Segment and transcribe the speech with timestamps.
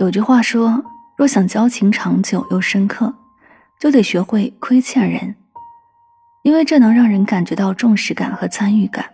[0.00, 0.82] 有句话说，
[1.16, 3.14] 若想交情长久又深刻，
[3.78, 5.34] 就得学会亏欠人，
[6.42, 9.04] 因为这能让人感觉到重视感和参与感。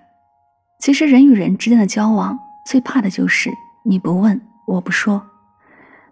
[0.81, 3.51] 其实，人与人之间的交往最怕的就是
[3.85, 5.23] 你不问，我不说。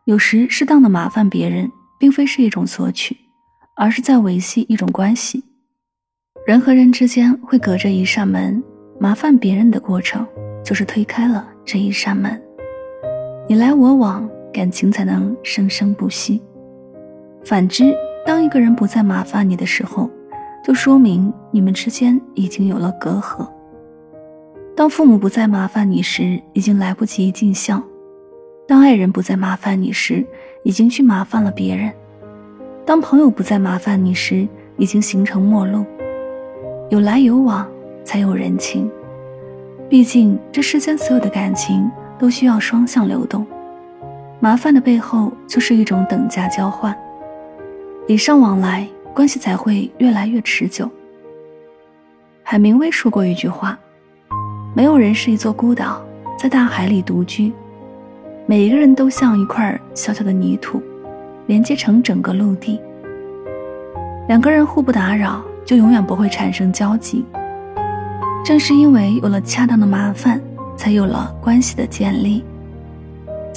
[0.04, 3.16] 有时，适当的麻烦别人，并非是一种索取，
[3.74, 5.42] 而是在维系一种关系。
[6.46, 8.62] 人和人之间会隔着一扇门，
[9.00, 10.26] 麻烦别人的过程，
[10.62, 12.38] 就是推开了这一扇门。
[13.48, 14.28] 你来我往。
[14.58, 16.42] 感情才能生生不息。
[17.44, 17.94] 反之，
[18.26, 20.10] 当一个人不再麻烦你的时候，
[20.64, 23.48] 就说明你们之间已经有了隔阂。
[24.74, 27.80] 当父母不再麻烦你时，已经来不及尽孝；
[28.66, 30.26] 当爱人不再麻烦你时，
[30.64, 31.92] 已经去麻烦了别人；
[32.84, 35.84] 当朋友不再麻烦你时，已经形成陌路。
[36.90, 37.64] 有来有往，
[38.02, 38.90] 才有人情。
[39.88, 43.46] 毕竟，这世间所有的感情都需要双向流动。
[44.40, 46.96] 麻烦的背后就是一种等价交换，
[48.06, 50.88] 礼尚往来，关系才会越来越持久。
[52.44, 53.76] 海明威说过一句话
[54.76, 56.00] ：“没有人是一座孤岛，
[56.38, 57.52] 在大海里独居，
[58.46, 60.80] 每一个人都像一块小小的泥土，
[61.46, 62.80] 连接成整个陆地。
[64.28, 67.24] 两个人互不打扰，就永远不会产生交集。
[68.44, 70.40] 正是因为有了恰当的麻烦，
[70.76, 72.44] 才有了关系的建立。”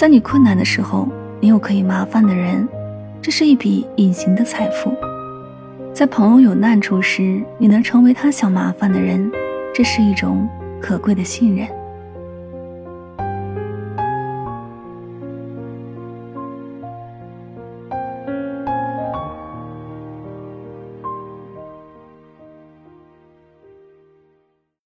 [0.02, 1.08] 在你困难的时候，
[1.40, 2.68] 你有可以麻烦的人，
[3.22, 4.90] 这是一笔隐形的财富；
[5.94, 9.32] 在朋友有难处时，你能成为他想麻烦的人，
[9.72, 10.50] 这是一种
[10.82, 11.68] 可贵的信任。